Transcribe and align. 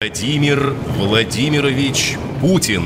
Владимир 0.00 0.76
Владимирович 0.96 2.18
Путин. 2.40 2.84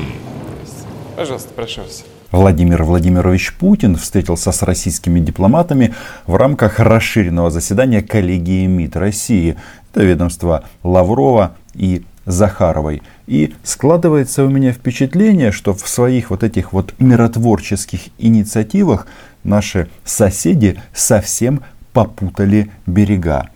Пожалуйста, 1.15 1.49
прошу 1.53 1.81
вас. 1.81 2.03
Владимир 2.31 2.81
Владимирович 2.81 3.53
Путин 3.53 3.97
встретился 3.97 4.51
с 4.51 4.63
российскими 4.63 5.19
дипломатами 5.19 5.93
в 6.25 6.33
рамках 6.33 6.79
расширенного 6.79 7.51
заседания 7.51 8.01
коллегии 8.01 8.65
МИД 8.65 8.95
России. 8.95 9.57
Это 9.91 10.03
ведомство 10.03 10.63
Лаврова 10.81 11.55
и 11.75 12.03
Захаровой. 12.25 13.03
И 13.27 13.53
складывается 13.61 14.43
у 14.43 14.49
меня 14.49 14.71
впечатление, 14.71 15.51
что 15.51 15.75
в 15.75 15.87
своих 15.87 16.31
вот 16.31 16.41
этих 16.43 16.73
вот 16.73 16.95
миротворческих 16.97 18.07
инициативах 18.17 19.05
наши 19.43 19.87
соседи 20.03 20.81
совсем 20.95 21.61
попутали 21.93 22.71
берега. 22.87 23.51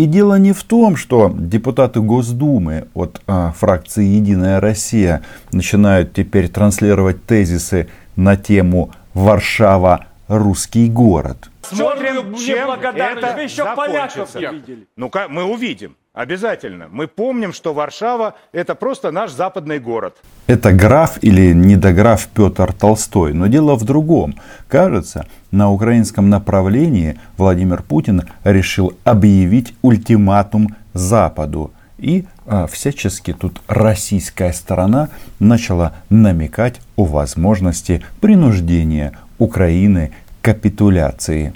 И 0.00 0.06
дело 0.06 0.38
не 0.38 0.52
в 0.52 0.64
том, 0.64 0.96
что 0.96 1.30
депутаты 1.30 2.00
Госдумы 2.00 2.88
от 2.94 3.20
а, 3.26 3.52
фракции 3.52 4.02
«Единая 4.02 4.58
Россия» 4.58 5.20
начинают 5.52 6.14
теперь 6.14 6.48
транслировать 6.48 7.26
тезисы 7.26 7.86
на 8.16 8.38
тему 8.38 8.92
«Варшава– 9.12 10.06
русский 10.28 10.88
город». 10.88 11.50
Смотрим, 11.60 12.34
чем 12.34 12.70
это 12.70 13.34
Вы 13.36 13.42
еще 13.42 13.62
поляков 13.76 14.30
закончится. 14.32 14.38
видели. 14.38 14.86
Ну-ка, 14.96 15.26
мы 15.28 15.44
увидим. 15.44 15.94
Обязательно. 16.12 16.88
Мы 16.90 17.06
помним, 17.06 17.52
что 17.52 17.72
Варшава– 17.72 18.34
это 18.52 18.74
просто 18.74 19.12
наш 19.12 19.30
западный 19.30 19.78
город. 19.78 20.16
Это 20.48 20.72
граф 20.72 21.18
или 21.22 21.52
недограф 21.52 22.26
Петр 22.34 22.72
Толстой. 22.72 23.32
Но 23.32 23.46
дело 23.46 23.76
в 23.76 23.84
другом. 23.84 24.34
Кажется, 24.66 25.26
на 25.52 25.70
украинском 25.70 26.28
направлении 26.28 27.20
Владимир 27.36 27.84
Путин 27.84 28.22
решил 28.42 28.92
объявить 29.04 29.74
ультиматум 29.82 30.74
Западу. 30.94 31.70
И 31.96 32.24
а, 32.44 32.66
всячески 32.66 33.32
тут 33.32 33.60
российская 33.68 34.52
сторона 34.52 35.10
начала 35.38 35.94
намекать 36.08 36.80
о 36.96 37.04
возможности 37.04 38.02
принуждения 38.20 39.16
Украины 39.38 40.12
к 40.40 40.46
капитуляции. 40.46 41.52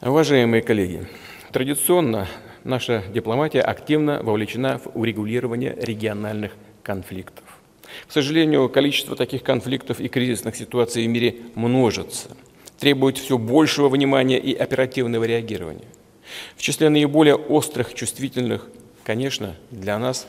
Уважаемые 0.00 0.62
коллеги, 0.62 1.06
традиционно 1.52 2.26
наша 2.68 3.02
дипломатия 3.12 3.60
активно 3.60 4.22
вовлечена 4.22 4.78
в 4.78 4.96
урегулирование 4.96 5.74
региональных 5.80 6.52
конфликтов. 6.82 7.44
К 8.06 8.12
сожалению, 8.12 8.68
количество 8.68 9.16
таких 9.16 9.42
конфликтов 9.42 9.98
и 9.98 10.08
кризисных 10.08 10.54
ситуаций 10.54 11.04
в 11.06 11.08
мире 11.08 11.36
множится, 11.54 12.28
требует 12.78 13.18
все 13.18 13.38
большего 13.38 13.88
внимания 13.88 14.38
и 14.38 14.54
оперативного 14.54 15.24
реагирования. 15.24 15.86
В 16.56 16.62
числе 16.62 16.90
наиболее 16.90 17.34
острых, 17.34 17.94
чувствительных, 17.94 18.68
конечно, 19.02 19.56
для 19.70 19.98
нас 19.98 20.26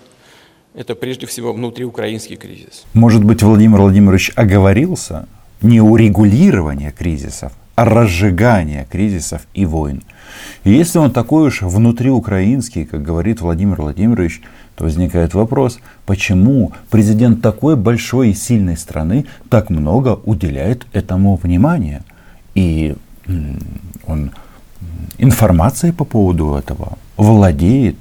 это 0.74 0.96
прежде 0.96 1.28
всего 1.28 1.52
внутриукраинский 1.52 2.38
кризис. 2.38 2.86
Может 2.94 3.24
быть, 3.24 3.44
Владимир 3.44 3.80
Владимирович 3.80 4.32
оговорился 4.36 5.28
не 5.62 5.82
урегулирование 5.82 6.92
кризисов, 6.92 7.52
разжигание 7.86 8.88
кризисов 8.90 9.42
и 9.54 9.66
войн. 9.66 10.02
И 10.64 10.72
если 10.72 11.00
он 11.00 11.12
такой 11.12 11.48
уж 11.48 11.62
внутриукраинский, 11.62 12.86
как 12.86 13.02
говорит 13.02 13.42
Владимир 13.42 13.82
Владимирович, 13.82 14.42
то 14.76 14.86
возникает 14.86 15.34
вопрос, 15.34 15.80
почему 16.06 16.72
президент 16.90 17.42
такой 17.42 17.76
большой 17.76 18.30
и 18.30 18.34
сильной 18.34 18.78
страны 18.78 19.26
так 19.50 19.70
много 19.70 20.20
уделяет 20.26 20.86
этому 20.94 21.36
внимания? 21.36 22.04
И 22.56 22.96
он 24.08 24.32
информацией 25.18 25.92
по 25.92 26.06
поводу 26.06 26.56
этого 26.56 26.98
владеет 27.18 27.98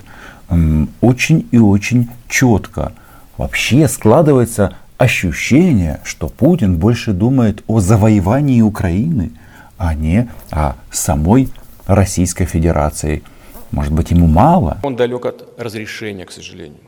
очень 1.01 1.47
и 1.51 1.59
очень 1.59 2.09
четко. 2.29 2.93
Вообще 3.37 3.89
складывается 3.89 4.75
ощущение, 4.97 6.01
что 6.05 6.29
Путин 6.29 6.77
больше 6.77 7.13
думает 7.13 7.63
о 7.67 7.81
завоевании 7.81 8.63
Украины, 8.63 9.33
а 9.79 9.95
не 9.95 10.31
о 10.51 10.75
самой 10.91 11.49
Российской 11.87 12.45
Федерации. 12.45 13.23
Может 13.71 13.93
быть, 13.93 14.11
ему 14.11 14.27
мало? 14.27 14.79
Он 14.83 14.97
далек 14.97 15.25
от 15.25 15.59
разрешения, 15.59 16.27
к 16.27 16.33
сожалению. 16.33 16.81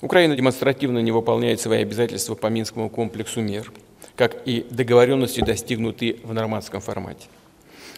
Украина 0.00 0.34
демонстративно 0.34 0.98
не 1.00 1.12
выполняет 1.12 1.60
свои 1.60 1.82
обязательства 1.82 2.34
по 2.34 2.46
Минскому 2.46 2.88
комплексу 2.88 3.40
мер, 3.42 3.70
как 4.16 4.36
и 4.46 4.66
договоренности, 4.70 5.40
достигнутые 5.40 6.16
в 6.24 6.32
нормандском 6.32 6.80
формате. 6.80 7.28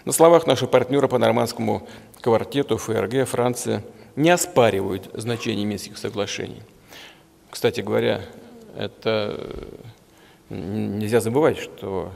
На 0.05 0.12
словах 0.12 0.47
наши 0.47 0.67
партнеры 0.67 1.06
по 1.06 1.19
нормандскому 1.19 1.87
квартету 2.21 2.77
ФРГ, 2.77 3.28
Франция, 3.28 3.84
не 4.17 4.31
оспаривают 4.31 5.11
значение 5.15 5.65
Минских 5.65 5.97
соглашений. 5.97 6.62
Кстати 7.50 7.83
говоря, 7.83 8.22
это 8.77 9.62
нельзя 10.50 11.21
забывать, 11.21 11.59
что 11.59 12.12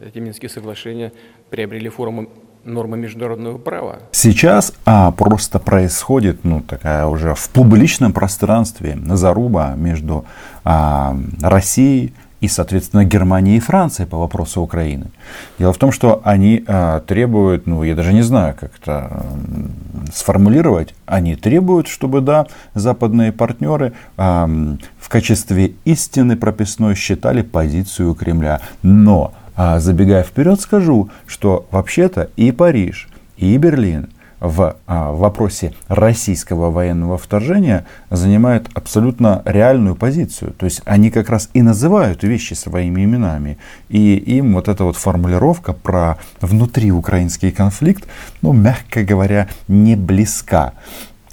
эти 0.00 0.18
Минские 0.18 0.48
соглашения 0.48 1.12
приобрели 1.50 1.88
форму 1.88 2.28
нормы 2.64 2.96
международного 2.96 3.58
права. 3.58 3.98
Сейчас 4.12 4.72
а, 4.86 5.10
просто 5.12 5.58
происходит 5.58 6.44
ну, 6.44 6.60
такая 6.60 7.06
уже 7.06 7.34
в 7.34 7.48
публичном 7.50 8.12
пространстве 8.12 8.98
заруба 9.10 9.74
между 9.76 10.24
а, 10.64 11.16
Россией 11.42 12.14
и, 12.40 12.48
соответственно, 12.48 13.04
Германией 13.04 13.56
и 13.56 13.60
Францией 13.60 14.08
по 14.08 14.18
вопросу 14.18 14.60
Украины. 14.60 15.06
Дело 15.58 15.72
в 15.72 15.78
том, 15.78 15.92
что 15.92 16.20
они 16.24 16.64
а, 16.66 17.00
требуют, 17.00 17.66
ну, 17.66 17.82
я 17.82 17.94
даже 17.94 18.12
не 18.12 18.22
знаю, 18.22 18.54
как 18.58 18.72
это 18.80 19.24
м, 19.46 19.70
сформулировать, 20.12 20.94
они 21.06 21.36
требуют, 21.36 21.88
чтобы, 21.88 22.20
да, 22.20 22.46
западные 22.74 23.32
партнеры 23.32 23.92
а, 24.16 24.48
в 24.98 25.08
качестве 25.08 25.74
истины 25.84 26.36
прописной 26.36 26.94
считали 26.94 27.42
позицию 27.42 28.14
Кремля. 28.14 28.60
Но 28.82 29.32
а 29.56 29.78
забегая 29.78 30.22
вперед, 30.22 30.60
скажу, 30.60 31.10
что 31.26 31.66
вообще-то 31.70 32.30
и 32.36 32.52
Париж, 32.52 33.08
и 33.36 33.56
Берлин 33.56 34.08
в 34.44 34.76
а, 34.86 35.12
вопросе 35.12 35.72
российского 35.88 36.70
военного 36.70 37.16
вторжения 37.16 37.86
занимают 38.10 38.68
абсолютно 38.74 39.42
реальную 39.46 39.94
позицию. 39.94 40.52
То 40.52 40.66
есть 40.66 40.82
они 40.84 41.10
как 41.10 41.30
раз 41.30 41.48
и 41.54 41.62
называют 41.62 42.22
вещи 42.22 42.52
своими 42.54 43.04
именами. 43.04 43.56
И 43.88 44.16
им 44.16 44.54
вот 44.54 44.68
эта 44.68 44.84
вот 44.84 44.96
формулировка 44.96 45.72
про 45.72 46.18
внутриукраинский 46.40 47.52
конфликт, 47.52 48.06
ну, 48.42 48.52
мягко 48.52 49.02
говоря, 49.02 49.48
не 49.66 49.96
близка. 49.96 50.74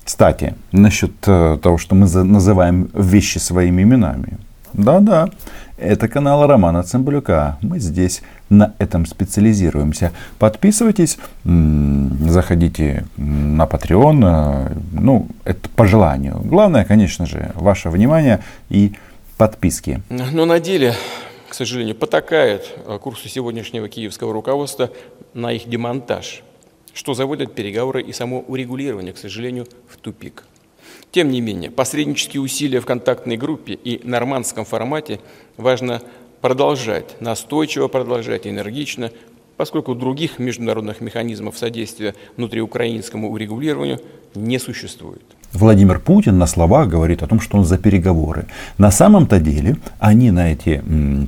Кстати, 0.04 0.56
насчет 0.72 1.14
э, 1.28 1.58
того, 1.62 1.78
что 1.78 1.96
мы 1.96 2.08
называем 2.08 2.90
вещи 2.94 3.38
своими 3.38 3.84
именами. 3.84 4.38
Да-да, 4.74 5.30
это 5.78 6.08
канал 6.08 6.48
Романа 6.48 6.84
Цымбалюка. 6.84 7.58
Мы 7.62 7.80
здесь 7.80 8.22
на 8.50 8.74
этом 8.80 9.06
специализируемся. 9.06 10.12
Подписывайтесь, 10.40 11.18
заходите 11.44 13.06
на 13.18 13.64
Patreon. 13.66 14.70
э, 14.70 14.78
Ну, 14.94 15.28
это 15.44 15.70
по 15.70 15.86
желанию. 15.86 16.40
Главное, 16.44 16.86
конечно 16.86 17.26
же, 17.26 17.52
ваше 17.56 17.90
внимание 17.90 18.44
и 18.70 18.94
подписки. 19.38 20.02
Но 20.10 20.46
на 20.46 20.60
деле, 20.60 20.94
к 21.50 21.54
сожалению, 21.54 21.96
потакает 21.96 22.66
э, 22.86 22.98
курсу 23.02 23.28
сегодняшнего 23.28 23.90
киевского 23.90 24.34
руководства 24.34 24.90
на 25.34 25.52
их 25.52 25.68
демонтаж, 25.68 26.44
что 26.94 27.14
заводит 27.14 27.56
переговоры 27.56 28.02
и 28.02 28.14
само 28.14 28.42
урегулирование, 28.42 29.14
к 29.14 29.18
сожалению, 29.18 29.66
в 29.88 29.98
тупик. 29.98 30.44
Тем 31.12 31.30
не 31.30 31.42
менее, 31.42 31.70
посреднические 31.70 32.42
усилия 32.42 32.80
в 32.80 32.86
контактной 32.86 33.36
группе 33.36 33.74
и 33.74 34.00
нормандском 34.08 34.64
формате 34.64 35.20
важно 35.58 36.02
продолжать, 36.40 37.20
настойчиво 37.20 37.90
продолжать, 37.90 38.48
энергично, 38.48 39.12
поскольку 39.58 39.94
других 39.94 40.40
международных 40.40 41.02
механизмов 41.02 41.58
содействия 41.58 42.16
внутриукраинскому 42.38 43.30
урегулированию 43.30 44.00
не 44.36 44.58
существует. 44.58 45.22
Владимир 45.52 46.00
Путин 46.00 46.38
на 46.38 46.48
словах 46.48 46.88
говорит 46.88 47.22
о 47.24 47.28
том, 47.28 47.42
что 47.42 47.58
он 47.58 47.66
за 47.66 47.78
переговоры. 47.78 48.48
На 48.78 48.90
самом-то 48.90 49.40
деле 49.40 49.76
они 50.00 50.32
на 50.32 50.54
эти 50.54 50.82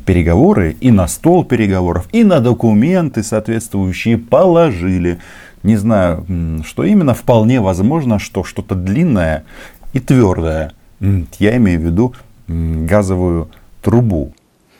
переговоры 0.05 0.77
и 0.79 0.91
на 0.91 1.07
стол 1.09 1.43
переговоров, 1.43 2.07
и 2.13 2.23
на 2.23 2.39
документы 2.39 3.21
соответствующие 3.21 4.17
положили. 4.17 5.19
Не 5.63 5.77
знаю, 5.77 6.25
что 6.65 6.83
именно, 6.83 7.13
вполне 7.13 7.61
возможно, 7.61 8.19
что 8.19 8.43
что-то 8.43 8.75
длинное 8.75 9.45
и 9.93 9.99
твердое. 9.99 10.73
М, 10.99 11.27
Я 11.39 11.55
имею 11.57 11.79
в 11.79 11.83
виду 11.83 12.13
газовую 12.47 13.49
трубу. 13.81 14.33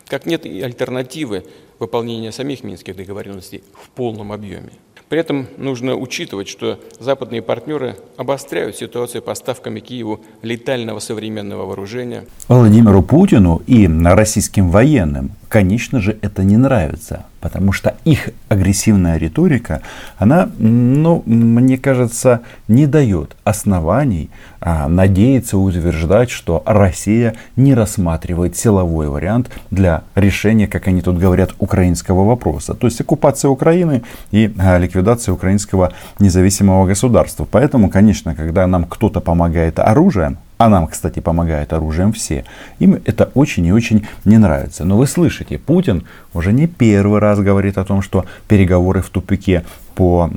Как 0.08 0.26
нет 0.26 0.46
и 0.46 0.62
альтернативы 0.62 1.44
выполнения 1.80 2.32
самих 2.32 2.64
минских 2.64 2.96
договоренностей 2.96 3.64
в 3.74 3.90
полном 3.90 4.32
объеме. 4.32 4.70
При 5.10 5.20
этом 5.20 5.48
нужно 5.58 5.96
учитывать, 5.96 6.48
что 6.48 6.80
западные 7.00 7.42
партнеры 7.42 7.98
обостряют 8.18 8.76
ситуацию 8.78 9.22
поставками 9.22 9.80
Киеву 9.80 10.22
летального 10.42 11.00
современного 11.00 11.66
вооружения, 11.66 12.26
Владимиру 12.48 13.04
Путину 13.04 13.62
и 13.68 13.88
российским 13.88 14.70
военным, 14.70 15.32
конечно 15.54 16.02
же, 16.02 16.18
это 16.24 16.44
не 16.44 16.58
нравится, 16.58 17.26
потому 17.40 17.74
что 17.74 17.96
их 18.06 18.30
агрессивная 18.50 19.18
риторика, 19.18 19.84
она, 20.18 20.50
ну, 20.58 21.22
мне 21.28 21.78
кажется, 21.78 22.42
не 22.68 22.88
дает 22.88 23.36
оснований 23.44 24.32
а, 24.60 24.88
надеяться 24.88 25.60
утверждать, 25.60 26.32
что 26.32 26.64
Россия 26.66 27.36
не 27.56 27.76
рассматривает 27.76 28.58
силовой 28.58 29.10
вариант 29.10 29.52
для 29.70 30.02
решения, 30.16 30.66
как 30.66 30.88
они 30.88 31.04
тут 31.04 31.20
говорят, 31.20 31.52
украинского 31.60 32.24
вопроса. 32.26 32.74
То 32.74 32.88
есть 32.88 33.00
оккупация 33.00 33.50
Украины 33.50 34.02
и 34.32 34.52
а, 34.58 34.80
ликвидация 34.80 35.34
украинского 35.34 35.94
независимого 36.18 36.88
государства. 36.88 37.46
Поэтому, 37.46 37.92
конечно, 37.92 38.34
когда 38.34 38.66
нам 38.66 38.86
кто-то 38.86 39.22
помогает 39.22 39.78
оружием, 39.78 40.40
а 40.58 40.70
нам, 40.70 40.88
кстати, 40.88 41.20
помогает 41.20 41.74
оружием 41.74 42.14
все, 42.14 42.46
им 42.80 43.02
это 43.06 43.32
очень 43.34 43.66
и 43.66 43.72
очень 43.72 44.08
не 44.26 44.38
нравится. 44.38 44.86
Но 44.86 44.98
вы 44.98 45.08
слышите, 45.08 45.58
Путин 45.58 46.04
уже 46.34 46.54
не 46.54 46.68
первый 46.68 47.20
раз 47.20 47.40
говорит 47.40 47.78
о 47.78 47.84
том, 47.84 48.02
что 48.02 48.26
переговоры 48.48 49.02
в 49.02 49.10
тупике 49.10 49.64
по 49.96 50.30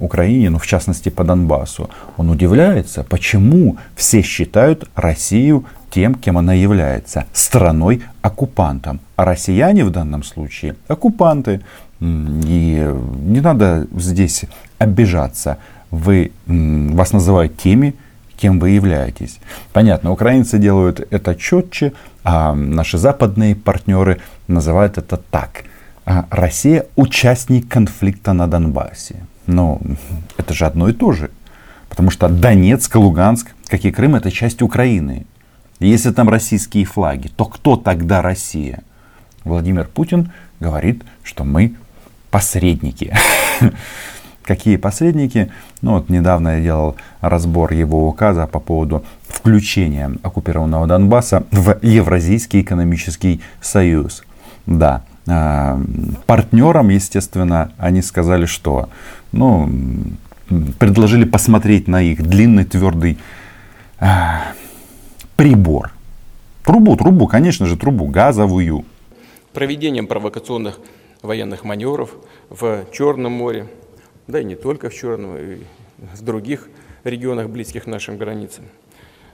Украине, 0.00 0.50
ну 0.50 0.58
в 0.58 0.66
частности 0.66 1.08
по 1.08 1.24
Донбассу. 1.24 1.90
Он 2.16 2.30
удивляется, 2.30 3.04
почему 3.04 3.76
все 3.96 4.22
считают 4.22 4.88
Россию 4.94 5.64
тем, 5.90 6.14
кем 6.14 6.38
она 6.38 6.54
является, 6.54 7.24
страной-оккупантом. 7.32 9.00
А 9.16 9.24
россияне 9.24 9.84
в 9.84 9.90
данном 9.90 10.22
случае 10.22 10.76
оккупанты. 10.88 11.60
И 12.00 12.94
не 13.26 13.40
надо 13.40 13.86
здесь 13.96 14.44
обижаться. 14.78 15.58
Вы, 15.90 16.30
вас 16.46 17.12
называют 17.12 17.56
теми, 17.56 17.94
кем 18.40 18.58
вы 18.58 18.70
являетесь. 18.70 19.38
Понятно, 19.72 20.10
украинцы 20.10 20.58
делают 20.58 21.06
это 21.10 21.34
четче, 21.34 21.92
а 22.24 22.54
наши 22.54 22.98
западные 22.98 23.54
партнеры 23.54 24.20
называют 24.48 24.98
это 24.98 25.16
так. 25.16 25.64
А 26.06 26.24
Россия 26.30 26.86
участник 26.96 27.68
конфликта 27.68 28.32
на 28.32 28.46
Донбассе. 28.46 29.16
Но 29.46 29.80
это 30.38 30.54
же 30.54 30.66
одно 30.66 30.88
и 30.88 30.92
то 30.92 31.12
же. 31.12 31.30
Потому 31.88 32.10
что 32.10 32.28
Донецк, 32.28 32.96
Луганск, 32.96 33.48
как 33.66 33.84
и 33.84 33.90
Крым, 33.90 34.14
это 34.14 34.30
часть 34.30 34.62
Украины. 34.62 35.26
если 35.80 36.12
там 36.12 36.28
российские 36.28 36.84
флаги, 36.84 37.28
то 37.28 37.44
кто 37.44 37.76
тогда 37.76 38.22
Россия? 38.22 38.82
Владимир 39.44 39.86
Путин 39.86 40.32
говорит, 40.60 41.02
что 41.22 41.44
мы 41.44 41.74
посредники. 42.30 43.14
Какие 44.50 44.78
посредники? 44.78 45.48
Ну 45.80 45.92
вот 45.92 46.08
недавно 46.08 46.56
я 46.56 46.60
делал 46.60 46.96
разбор 47.20 47.72
его 47.72 48.08
указа 48.08 48.48
по 48.48 48.58
поводу 48.58 49.04
включения 49.28 50.10
оккупированного 50.24 50.88
Донбасса 50.88 51.44
в 51.52 51.78
Евразийский 51.82 52.62
экономический 52.62 53.42
союз. 53.60 54.24
Да, 54.66 55.04
э, 55.28 55.78
партнерам, 56.26 56.88
естественно, 56.88 57.70
они 57.78 58.02
сказали, 58.02 58.46
что, 58.46 58.88
ну, 59.30 59.70
предложили 60.80 61.22
посмотреть 61.22 61.86
на 61.86 62.02
их 62.02 62.20
длинный 62.20 62.64
твердый 62.64 63.18
э, 64.00 64.06
прибор. 65.36 65.92
Трубу, 66.64 66.96
трубу, 66.96 67.28
конечно 67.28 67.66
же, 67.66 67.76
трубу 67.76 68.06
газовую. 68.06 68.84
Проведением 69.52 70.08
провокационных 70.08 70.80
военных 71.22 71.62
маневров 71.62 72.16
в 72.48 72.86
Черном 72.92 73.30
море, 73.30 73.68
да 74.30 74.40
и 74.40 74.44
не 74.44 74.56
только 74.56 74.90
в 74.90 74.94
Черном, 74.94 75.36
и 75.36 75.58
в 76.14 76.22
других 76.22 76.68
регионах, 77.04 77.48
близких 77.48 77.86
нашим 77.86 78.16
границам. 78.16 78.64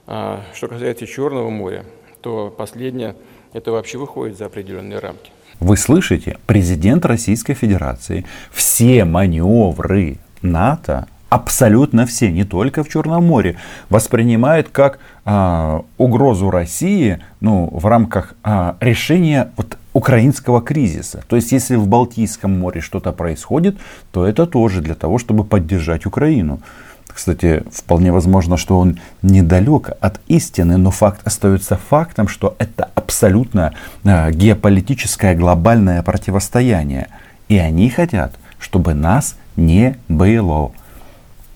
А 0.06 0.44
что 0.54 0.68
касается 0.68 1.06
Черного 1.06 1.50
моря, 1.50 1.84
то 2.20 2.54
последнее 2.56 3.16
это 3.52 3.72
вообще 3.72 3.98
выходит 3.98 4.36
за 4.36 4.46
определенные 4.46 4.98
рамки. 4.98 5.30
Вы 5.60 5.76
слышите, 5.76 6.36
президент 6.46 7.06
Российской 7.06 7.54
Федерации 7.54 8.26
все 8.52 9.04
маневры 9.04 10.18
НАТО 10.42 11.06
абсолютно 11.28 12.06
все, 12.06 12.30
не 12.30 12.44
только 12.44 12.84
в 12.84 12.88
Черном 12.88 13.24
море, 13.24 13.56
воспринимает 13.88 14.68
как 14.68 14.98
а, 15.24 15.84
угрозу 15.98 16.50
России 16.50 17.18
ну, 17.40 17.68
в 17.72 17.86
рамках 17.86 18.34
а, 18.42 18.76
решения 18.80 19.50
вот, 19.56 19.76
украинского 19.96 20.60
кризиса. 20.60 21.24
То 21.26 21.36
есть, 21.36 21.52
если 21.52 21.76
в 21.76 21.88
Балтийском 21.88 22.58
море 22.58 22.82
что-то 22.82 23.12
происходит, 23.12 23.78
то 24.12 24.26
это 24.26 24.44
тоже 24.44 24.82
для 24.82 24.94
того, 24.94 25.16
чтобы 25.16 25.42
поддержать 25.42 26.04
Украину. 26.04 26.60
Кстати, 27.08 27.62
вполне 27.72 28.12
возможно, 28.12 28.58
что 28.58 28.78
он 28.78 28.98
недалек 29.22 29.88
от 30.00 30.20
истины, 30.28 30.76
но 30.76 30.90
факт 30.90 31.26
остается 31.26 31.78
фактом, 31.78 32.28
что 32.28 32.56
это 32.58 32.90
абсолютно 32.94 33.72
а, 34.04 34.30
геополитическое 34.30 35.34
глобальное 35.34 36.02
противостояние. 36.02 37.08
И 37.48 37.56
они 37.56 37.88
хотят, 37.88 38.34
чтобы 38.58 38.92
нас 38.92 39.36
не 39.56 39.96
было. 40.08 40.72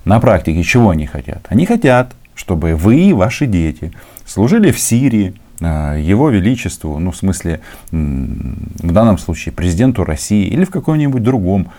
На 0.06 0.18
практике 0.18 0.62
чего 0.62 0.88
они 0.88 1.04
хотят? 1.04 1.44
Они 1.50 1.66
хотят, 1.66 2.12
чтобы 2.34 2.74
вы 2.74 3.00
и 3.00 3.12
ваши 3.12 3.44
дети 3.44 3.92
служили 4.24 4.72
в 4.72 4.80
Сирии, 4.80 5.34
его 5.60 6.30
Величеству, 6.30 6.98
ну 6.98 7.10
в 7.10 7.16
смысле, 7.16 7.60
в 7.90 8.92
данном 8.92 9.18
случае 9.18 9.52
президенту 9.52 10.04
России 10.04 10.46
или 10.46 10.64
в 10.64 10.70
каком-нибудь 10.70 11.22
другом 11.22 11.70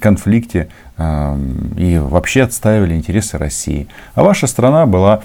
конфликте 0.00 0.68
а, 0.96 1.38
и 1.76 1.98
вообще 1.98 2.42
отстаивали 2.42 2.94
интересы 2.94 3.38
России. 3.38 3.86
А 4.14 4.22
ваша 4.22 4.46
страна 4.46 4.86
была 4.86 5.22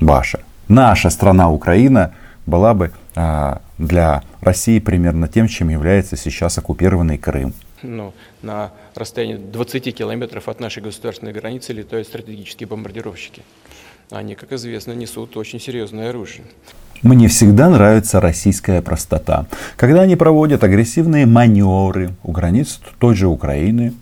ваша. 0.00 0.40
Наша 0.68 1.10
страна 1.10 1.50
Украина 1.50 2.12
была 2.46 2.74
бы 2.74 2.92
а, 3.14 3.62
для 3.78 4.22
России 4.40 4.78
примерно 4.80 5.28
тем, 5.28 5.48
чем 5.48 5.70
является 5.70 6.16
сейчас 6.16 6.58
оккупированный 6.58 7.16
Крым 7.16 7.54
ну, 7.84 8.14
на 8.42 8.72
расстоянии 8.94 9.36
20 9.36 9.94
километров 9.94 10.48
от 10.48 10.60
нашей 10.60 10.82
государственной 10.82 11.32
границы 11.32 11.72
летают 11.72 12.08
стратегические 12.08 12.66
бомбардировщики. 12.66 13.42
Они, 14.10 14.34
как 14.34 14.52
известно, 14.52 14.92
несут 14.92 15.36
очень 15.36 15.60
серьезное 15.60 16.10
оружие. 16.10 16.44
Мне 17.02 17.28
всегда 17.28 17.68
нравится 17.68 18.20
российская 18.20 18.80
простота. 18.80 19.46
Когда 19.76 20.02
они 20.02 20.16
проводят 20.16 20.64
агрессивные 20.64 21.26
маневры 21.26 22.14
у 22.22 22.32
границ 22.32 22.80
той 22.98 23.14
же 23.14 23.26
Украины, 23.26 23.92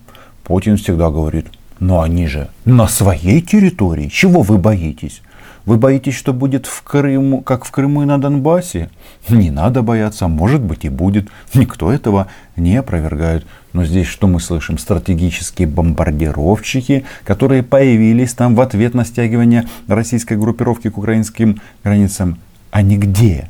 Путин 0.44 0.76
всегда 0.76 1.10
говорит, 1.10 1.46
но 1.78 2.00
они 2.00 2.26
же 2.26 2.48
на 2.64 2.86
своей 2.86 3.40
территории, 3.40 4.08
чего 4.08 4.42
вы 4.42 4.58
боитесь? 4.58 5.22
Вы 5.64 5.76
боитесь, 5.76 6.14
что 6.14 6.32
будет 6.32 6.66
в 6.66 6.82
Крыму, 6.82 7.40
как 7.40 7.64
в 7.64 7.70
Крыму 7.70 8.02
и 8.02 8.06
на 8.06 8.18
Донбассе? 8.18 8.90
Не 9.28 9.50
надо 9.50 9.82
бояться, 9.82 10.26
может 10.26 10.60
быть 10.60 10.84
и 10.84 10.88
будет. 10.88 11.28
Никто 11.54 11.92
этого 11.92 12.26
не 12.56 12.76
опровергает. 12.76 13.46
Но 13.72 13.84
здесь 13.84 14.06
что 14.08 14.26
мы 14.26 14.40
слышим? 14.40 14.76
Стратегические 14.76 15.68
бомбардировщики, 15.68 17.04
которые 17.24 17.62
появились 17.62 18.34
там 18.34 18.54
в 18.56 18.60
ответ 18.60 18.94
на 18.94 19.04
стягивание 19.04 19.68
российской 19.86 20.36
группировки 20.36 20.90
к 20.90 20.98
украинским 20.98 21.60
границам. 21.84 22.38
Они 22.70 22.96
где? 22.96 23.48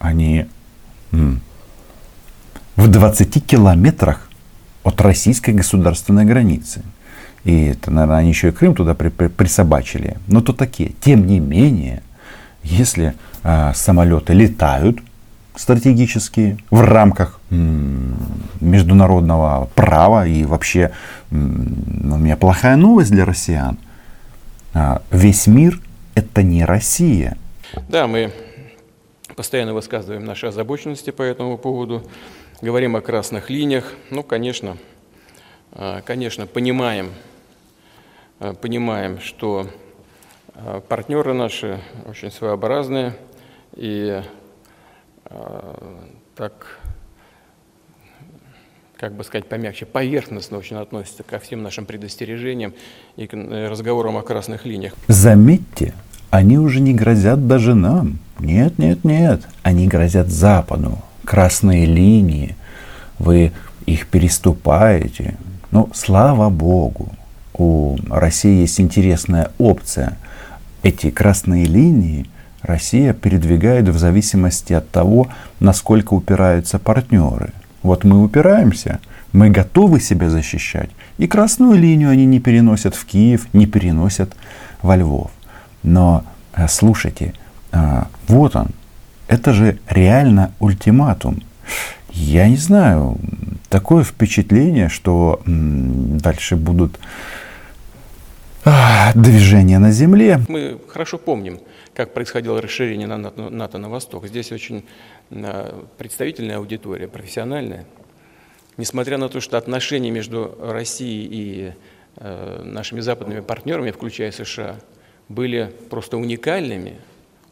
Они 0.00 0.46
в 2.76 2.88
20 2.88 3.46
километрах 3.46 4.28
от 4.82 5.00
российской 5.00 5.50
государственной 5.50 6.24
границы. 6.24 6.82
И 7.48 7.68
это, 7.68 7.90
наверное, 7.90 8.18
они 8.18 8.28
еще 8.28 8.48
и 8.48 8.50
Крым 8.50 8.74
туда 8.74 8.92
при, 8.92 9.08
при, 9.08 9.28
присобачили. 9.28 10.18
Но 10.26 10.42
то 10.42 10.52
такие. 10.52 10.92
Тем 11.00 11.26
не 11.26 11.40
менее, 11.40 12.02
если 12.62 13.14
э, 13.42 13.72
самолеты 13.74 14.34
летают 14.34 14.98
стратегические 15.56 16.58
в 16.70 16.82
рамках 16.82 17.40
международного 17.48 19.70
права 19.74 20.26
и 20.26 20.44
вообще 20.44 20.90
м, 21.30 22.12
у 22.12 22.18
меня 22.18 22.36
плохая 22.36 22.76
новость 22.76 23.12
для 23.12 23.24
россиян. 23.24 23.78
А, 24.74 25.00
весь 25.10 25.46
мир 25.46 25.80
это 26.14 26.42
не 26.42 26.66
Россия. 26.66 27.38
Да, 27.88 28.06
мы 28.06 28.30
постоянно 29.34 29.72
высказываем 29.72 30.26
наши 30.26 30.48
озабоченности 30.48 31.12
по 31.12 31.22
этому 31.22 31.56
поводу, 31.56 32.02
говорим 32.60 32.94
о 32.94 33.00
красных 33.00 33.48
линиях. 33.48 33.94
Ну, 34.10 34.22
конечно, 34.22 34.76
а, 35.72 36.02
конечно, 36.02 36.46
понимаем, 36.46 37.08
а, 37.08 37.27
понимаем, 38.60 39.20
что 39.20 39.68
а, 40.54 40.80
партнеры 40.80 41.34
наши 41.34 41.80
очень 42.06 42.30
своеобразные 42.30 43.14
и 43.76 44.22
так, 46.38 46.78
как 48.96 49.14
бы 49.14 49.24
сказать 49.24 49.46
помягче, 49.46 49.84
поверхностно 49.86 50.56
очень 50.56 50.76
относятся 50.76 51.22
ко 51.22 51.38
всем 51.38 51.62
нашим 51.62 51.84
предостережениям 51.84 52.72
и 53.16 53.26
к 53.26 53.34
э, 53.34 53.68
разговорам 53.68 54.16
о 54.16 54.22
красных 54.22 54.64
линиях. 54.64 54.94
Заметьте, 55.08 55.94
они 56.30 56.58
уже 56.58 56.80
не 56.80 56.94
грозят 56.94 57.46
даже 57.46 57.74
нам. 57.74 58.18
Нет, 58.38 58.78
нет, 58.78 59.04
нет. 59.04 59.42
Они 59.62 59.88
грозят 59.88 60.28
Западу. 60.28 60.98
Красные 61.24 61.86
линии. 61.86 62.56
Вы 63.18 63.52
их 63.86 64.06
переступаете. 64.06 65.36
Ну, 65.70 65.90
слава 65.92 66.50
богу, 66.50 67.10
у 67.58 67.96
России 68.08 68.60
есть 68.60 68.80
интересная 68.80 69.50
опция. 69.58 70.16
Эти 70.82 71.10
красные 71.10 71.64
линии 71.64 72.26
Россия 72.62 73.12
передвигает 73.12 73.88
в 73.88 73.98
зависимости 73.98 74.72
от 74.72 74.90
того, 74.90 75.28
насколько 75.60 76.14
упираются 76.14 76.78
партнеры. 76.78 77.52
Вот 77.82 78.04
мы 78.04 78.22
упираемся, 78.22 79.00
мы 79.32 79.50
готовы 79.50 80.00
себя 80.00 80.30
защищать. 80.30 80.90
И 81.18 81.26
красную 81.26 81.78
линию 81.78 82.10
они 82.10 82.26
не 82.26 82.40
переносят 82.40 82.94
в 82.94 83.04
Киев, 83.04 83.46
не 83.52 83.66
переносят 83.66 84.34
во 84.82 84.96
Львов. 84.96 85.30
Но 85.82 86.24
э, 86.54 86.66
слушайте, 86.68 87.34
э, 87.72 88.02
вот 88.28 88.56
он, 88.56 88.68
это 89.26 89.52
же 89.52 89.78
реально 89.88 90.52
ультиматум. 90.60 91.42
Я 92.12 92.48
не 92.48 92.56
знаю, 92.56 93.18
такое 93.68 94.02
впечатление, 94.02 94.88
что 94.88 95.40
дальше 95.44 96.56
будут 96.56 96.98
а, 98.68 99.12
движения 99.14 99.78
на 99.78 99.90
земле. 99.90 100.40
Мы 100.48 100.78
хорошо 100.88 101.18
помним, 101.18 101.60
как 101.94 102.12
происходило 102.12 102.60
расширение 102.60 103.06
на 103.06 103.16
НАТО, 103.16 103.78
на 103.78 103.88
восток. 103.88 104.26
Здесь 104.26 104.52
очень 104.52 104.84
а, 105.30 105.86
представительная 105.96 106.58
аудитория, 106.58 107.08
профессиональная. 107.08 107.86
Несмотря 108.76 109.18
на 109.18 109.28
то, 109.28 109.40
что 109.40 109.56
отношения 109.56 110.10
между 110.10 110.56
Россией 110.60 111.28
и 111.30 111.72
э, 112.16 112.62
нашими 112.62 113.00
западными 113.00 113.40
партнерами, 113.40 113.90
включая 113.90 114.30
США, 114.30 114.76
были 115.28 115.72
просто 115.90 116.16
уникальными, 116.16 116.94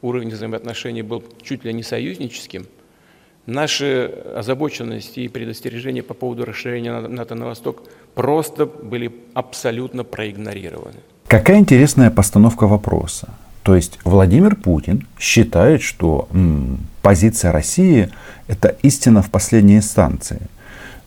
уровень 0.02 0.28
взаимоотношений 0.28 1.02
был 1.02 1.24
чуть 1.42 1.64
ли 1.64 1.72
не 1.72 1.82
союзническим, 1.82 2.66
наши 3.46 4.12
озабоченности 4.36 5.20
и 5.20 5.28
предостережения 5.28 6.02
по 6.02 6.14
поводу 6.14 6.44
расширения 6.44 7.00
НАТО 7.00 7.34
на 7.34 7.46
восток 7.46 7.82
просто 8.14 8.66
были 8.66 9.12
абсолютно 9.34 10.04
проигнорированы. 10.04 10.98
Какая 11.26 11.58
интересная 11.58 12.10
постановка 12.10 12.66
вопроса. 12.66 13.28
То 13.62 13.74
есть 13.74 13.98
Владимир 14.04 14.54
Путин 14.54 15.06
считает, 15.18 15.82
что 15.82 16.28
м, 16.32 16.78
позиция 17.02 17.52
России– 17.52 18.10
это 18.48 18.76
истина 18.82 19.22
в 19.22 19.30
последней 19.30 19.76
инстанции. 19.76 20.40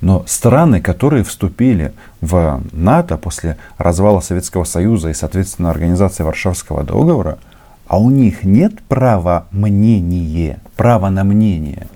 Но 0.01 0.23
страны, 0.27 0.81
которые 0.81 1.23
вступили 1.23 1.93
в 2.21 2.61
НАТО 2.71 3.17
после 3.17 3.57
развала 3.77 4.21
Советского 4.21 4.63
Союза 4.65 5.09
и, 5.09 5.13
соответственно, 5.13 5.69
организации 5.69 6.23
Варшавского 6.23 6.83
договора– 6.83 7.37
а 7.89 7.97
у 7.97 8.11
них 8.11 8.43
нет 8.43 8.81
права 8.87 9.47
мнения, 9.51 10.59
права 10.77 11.09
на 11.09 11.23
мнение. 11.23 11.87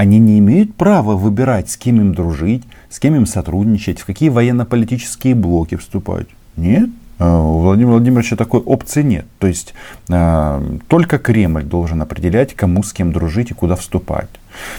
Они 0.00 0.18
не 0.18 0.38
имеют 0.38 0.76
права 0.76 1.14
выбирать, 1.14 1.68
с 1.68 1.76
кем 1.76 2.00
им 2.00 2.14
дружить, 2.14 2.62
с 2.88 2.98
кем 2.98 3.16
им 3.16 3.26
сотрудничать, 3.26 4.00
в 4.00 4.06
какие 4.06 4.30
военно-политические 4.30 5.34
блоки 5.34 5.74
вступать. 5.74 6.26
Нет, 6.56 6.88
а 7.18 7.38
у 7.38 7.58
Владимира 7.58 7.96
Владимировича 7.96 8.36
такой 8.36 8.60
опции 8.60 9.02
нет. 9.02 9.26
То 9.38 9.46
есть 9.46 9.74
э, 10.08 10.78
только 10.88 11.18
Кремль 11.18 11.64
должен 11.64 12.00
определять, 12.00 12.54
кому 12.54 12.82
с 12.82 12.94
кем 12.94 13.12
дружить 13.12 13.50
и 13.50 13.54
куда 13.54 13.76
вступать. 13.76 14.30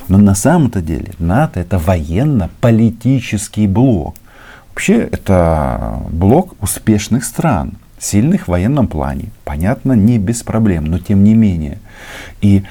Но 0.08 0.18
на 0.18 0.34
самом-то 0.34 0.82
деле 0.82 1.14
НАТО 1.20 1.60
это 1.60 1.78
военно-политический 1.78 3.68
блок. 3.68 4.16
Вообще 4.70 5.02
это 5.02 6.00
блок 6.10 6.56
успешных 6.64 7.26
стран 7.26 7.74
сильных 8.00 8.46
в 8.46 8.48
военном 8.48 8.88
плане. 8.88 9.26
Понятно, 9.44 9.94
не 9.94 10.18
без 10.18 10.42
проблем, 10.42 10.86
но 10.86 10.98
тем 10.98 11.24
не 11.24 11.36
менее. 11.36 11.78
И 12.42 12.64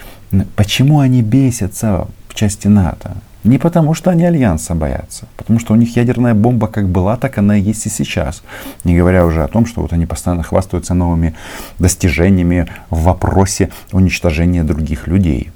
почему 0.57 0.99
они 0.99 1.23
бесятся 1.23 2.09
части 2.41 2.69
НАТО? 2.69 3.17
Не 3.45 3.59
потому, 3.59 3.95
что 3.95 4.11
они 4.11 4.25
Альянса 4.25 4.75
боятся, 4.75 5.27
потому 5.37 5.59
что 5.59 5.75
у 5.75 5.77
них 5.77 5.97
ядерная 5.97 6.35
бомба 6.35 6.69
как 6.69 6.89
была, 6.89 7.17
так 7.17 7.39
она 7.39 7.57
и 7.57 7.61
есть 7.61 7.87
и 7.87 7.91
сейчас. 7.91 8.43
Не 8.85 8.97
говоря 8.97 9.27
уже 9.27 9.45
о 9.45 9.49
том, 9.49 9.67
что 9.67 9.83
вот 9.83 9.93
они 9.93 10.07
постоянно 10.07 10.43
хвастаются 10.43 10.95
новыми 10.95 11.35
достижениями 11.79 12.67
в 12.91 13.03
вопросе 13.03 13.71
уничтожения 13.93 14.65
других 14.65 15.07
людей. 15.07 15.51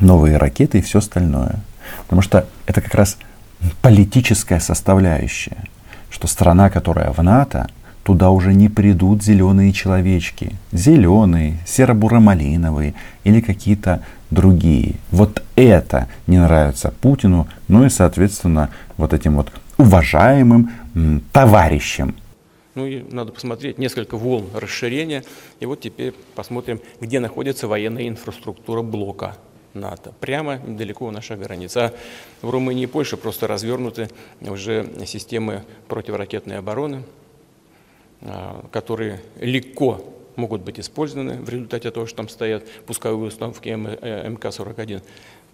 Новые 0.00 0.36
ракеты 0.38 0.78
и 0.78 0.82
все 0.82 0.98
остальное. 0.98 1.56
Потому 2.04 2.22
что 2.22 2.46
это 2.66 2.80
как 2.80 2.94
раз 2.94 3.16
политическая 3.82 4.60
составляющая, 4.60 5.56
что 6.10 6.26
страна, 6.26 6.70
которая 6.70 7.12
в 7.12 7.22
НАТО, 7.22 7.68
туда 8.04 8.30
уже 8.30 8.54
не 8.54 8.68
придут 8.68 9.22
зеленые 9.22 9.72
человечки. 9.72 10.52
Зеленые, 10.72 11.58
серо-буро-малиновые 11.66 12.94
или 13.24 13.40
какие-то 13.40 14.04
другие. 14.30 14.96
Вот 15.10 15.42
это 15.56 16.08
не 16.26 16.38
нравится 16.38 16.92
Путину, 17.00 17.48
ну 17.68 17.84
и, 17.84 17.88
соответственно, 17.88 18.70
вот 18.96 19.12
этим 19.12 19.36
вот 19.36 19.50
уважаемым 19.78 20.70
товарищам. 21.32 22.14
Ну 22.74 22.86
и 22.86 23.04
надо 23.10 23.32
посмотреть 23.32 23.78
несколько 23.78 24.16
волн 24.16 24.46
расширения. 24.54 25.22
И 25.60 25.66
вот 25.66 25.80
теперь 25.80 26.12
посмотрим, 26.34 26.80
где 27.00 27.20
находится 27.20 27.68
военная 27.68 28.08
инфраструктура 28.08 28.82
блока 28.82 29.36
НАТО. 29.74 30.12
Прямо 30.20 30.58
недалеко 30.58 31.06
у 31.06 31.10
нашей 31.10 31.36
границы. 31.36 31.78
А 31.78 31.92
в 32.42 32.50
Румынии 32.50 32.84
и 32.84 32.86
Польше 32.86 33.16
просто 33.16 33.46
развернуты 33.46 34.08
уже 34.40 34.88
системы 35.06 35.62
противоракетной 35.88 36.58
обороны, 36.58 37.04
которые 38.70 39.20
легко 39.40 40.04
могут 40.36 40.62
быть 40.62 40.80
использованы 40.80 41.34
в 41.34 41.48
результате 41.48 41.90
того, 41.90 42.06
что 42.06 42.16
там 42.16 42.28
стоят 42.28 42.64
пусковые 42.86 43.28
установки 43.28 43.68
МК-41 43.68 45.02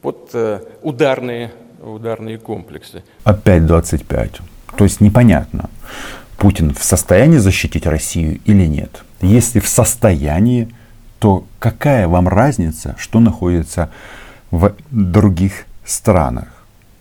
под 0.03 0.31
э, 0.33 0.61
ударные, 0.83 1.53
ударные 1.83 2.39
комплексы. 2.39 3.03
Опять 3.25 3.67
25. 3.67 4.41
То 4.77 4.85
есть 4.85 5.01
непонятно, 5.01 5.69
Путин 6.39 6.75
в 6.75 6.83
состоянии 6.83 7.39
защитить 7.39 7.87
Россию 7.87 8.41
или 8.45 8.67
нет. 8.67 9.03
Если 9.21 9.61
в 9.61 9.69
состоянии, 9.69 10.69
то 11.19 11.45
какая 11.59 12.09
вам 12.09 12.29
разница, 12.29 12.97
что 12.99 13.21
находится 13.21 13.91
в 14.51 14.75
других 14.91 15.67
странах? 15.85 16.49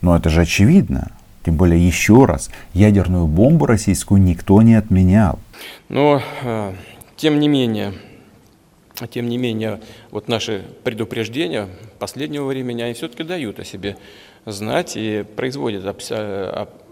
Но 0.02 0.16
это 0.16 0.28
же 0.28 0.42
очевидно. 0.42 1.12
Тем 1.42 1.56
более, 1.56 1.84
еще 1.84 2.26
раз, 2.26 2.50
ядерную 2.74 3.26
бомбу 3.26 3.64
российскую 3.64 4.20
никто 4.20 4.60
не 4.60 4.74
отменял. 4.74 5.38
Но, 5.88 6.22
э, 6.42 6.74
тем 7.16 7.38
не 7.40 7.48
менее, 7.48 7.92
тем 9.10 9.28
не 9.28 9.38
менее, 9.38 9.80
вот 10.10 10.28
наши 10.28 10.64
предупреждения 10.84 11.68
последнего 11.98 12.46
времени, 12.46 12.82
они 12.82 12.94
все-таки 12.94 13.22
дают 13.22 13.58
о 13.58 13.64
себе 13.64 13.96
знать 14.46 14.92
и 14.96 15.24
производят 15.36 15.84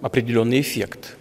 определенный 0.02 0.60
эффект. 0.60 1.16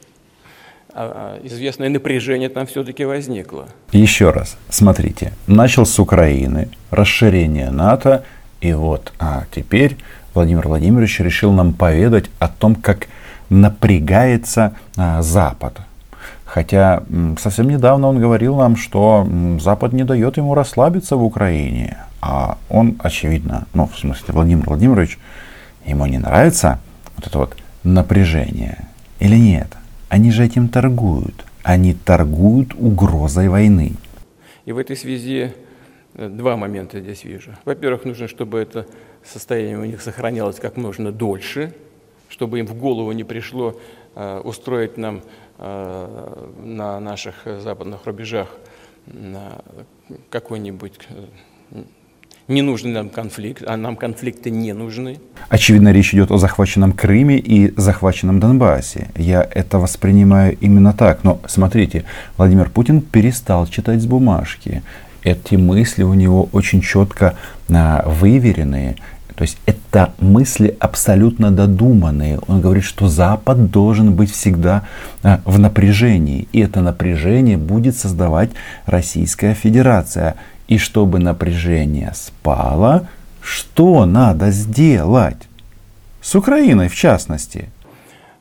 А, 0.99 1.37
а, 1.39 1.45
известное 1.45 1.89
напряжение 1.89 2.49
там 2.49 2.65
все-таки 2.65 3.05
возникло. 3.05 3.67
Еще 3.91 4.31
раз, 4.31 4.57
смотрите, 4.69 5.33
начал 5.45 5.85
с 5.85 5.99
Украины, 5.99 6.69
расширение 6.89 7.69
НАТО, 7.69 8.23
и 8.61 8.73
вот 8.73 9.13
а 9.19 9.45
теперь 9.53 9.95
Владимир 10.33 10.67
Владимирович 10.67 11.19
решил 11.19 11.51
нам 11.51 11.73
поведать 11.73 12.25
о 12.39 12.47
том, 12.47 12.73
как 12.73 13.07
напрягается 13.49 14.75
а, 14.95 15.21
Запад. 15.21 15.77
Хотя 16.57 17.03
совсем 17.37 17.69
недавно 17.69 18.07
он 18.07 18.19
говорил 18.19 18.55
нам, 18.55 18.77
что 18.77 19.27
Запад 19.59 19.93
не 19.93 20.03
дает 20.03 20.37
ему 20.37 20.55
расслабиться 20.55 21.15
в 21.15 21.23
Украине. 21.23 21.99
А 22.19 22.57
он, 22.67 22.95
очевидно, 22.97 23.67
ну, 23.75 23.85
в 23.85 23.95
смысле, 23.99 24.33
Владимир 24.33 24.65
Владимирович, 24.65 25.19
ему 25.85 26.07
не 26.07 26.17
нравится 26.17 26.79
вот 27.15 27.27
это 27.27 27.37
вот 27.37 27.57
напряжение. 27.83 28.87
Или 29.19 29.35
нет? 29.35 29.67
Они 30.09 30.31
же 30.31 30.43
этим 30.43 30.67
торгуют. 30.67 31.45
Они 31.61 31.93
торгуют 31.93 32.73
угрозой 32.73 33.49
войны. 33.49 33.91
И 34.65 34.71
в 34.71 34.79
этой 34.79 34.97
связи 34.97 35.53
э, 36.15 36.27
два 36.27 36.57
момента 36.57 36.99
здесь 36.99 37.23
вижу. 37.23 37.51
Во-первых, 37.65 38.03
нужно, 38.03 38.27
чтобы 38.27 38.57
это 38.57 38.87
состояние 39.23 39.77
у 39.77 39.85
них 39.85 40.01
сохранялось 40.01 40.55
как 40.55 40.75
можно 40.75 41.11
дольше, 41.11 41.75
чтобы 42.29 42.57
им 42.57 42.65
в 42.65 42.73
голову 42.73 43.11
не 43.11 43.23
пришло 43.23 43.79
э, 44.15 44.41
устроить 44.43 44.97
нам 44.97 45.21
на 45.59 46.99
наших 46.99 47.35
западных 47.45 48.05
рубежах 48.05 48.47
какой-нибудь 50.29 50.99
э, 51.09 51.81
ненужный 52.47 52.91
нам 52.91 53.09
конфликт, 53.09 53.63
а 53.65 53.77
нам 53.77 53.95
конфликты 53.95 54.49
не 54.49 54.73
нужны. 54.73 55.19
Очевидно, 55.49 55.91
речь 55.91 56.13
идет 56.13 56.31
о 56.31 56.37
захваченном 56.37 56.93
Крыме 56.93 57.37
и 57.37 57.73
захваченном 57.79 58.39
Донбассе. 58.39 59.09
Я 59.15 59.47
это 59.49 59.79
воспринимаю 59.79 60.57
именно 60.59 60.93
так. 60.93 61.23
Но 61.23 61.39
смотрите, 61.47 62.05
Владимир 62.37 62.69
Путин 62.69 63.01
перестал 63.01 63.67
читать 63.67 64.01
с 64.01 64.05
бумажки. 64.05 64.81
Эти 65.23 65.55
мысли 65.55 66.03
у 66.03 66.13
него 66.13 66.47
очень 66.53 66.81
четко 66.81 67.35
а, 67.69 68.03
выверенные. 68.07 68.95
То 69.37 69.43
есть 69.43 69.59
это 69.67 70.13
мысли 70.17 70.75
абсолютно 70.79 71.51
додуманные. 71.51 72.39
Он 72.47 72.59
говорит, 72.59 72.83
что 72.83 73.07
Запад 73.07 73.69
должен 73.69 74.15
быть 74.15 74.31
всегда 74.31 74.87
а, 75.21 75.41
в 75.45 75.59
напряжении. 75.59 76.47
И 76.53 76.59
это 76.59 76.81
напряжение 76.81 77.55
будет 77.55 77.95
создавать 77.95 78.49
Российская 78.87 79.53
Федерация. 79.53 80.37
И 80.67 80.79
чтобы 80.79 81.19
напряжение 81.19 82.13
спало, 82.15 83.07
что 83.39 84.07
надо 84.07 84.49
сделать? 84.49 85.47
С 86.19 86.33
Украиной 86.33 86.87
в 86.87 86.95
частности. 86.95 87.69